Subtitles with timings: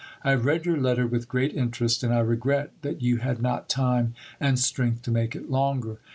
[0.23, 3.69] I have read your letter with great interest, and I regret that you had not
[3.69, 5.99] time and strength to make it longer.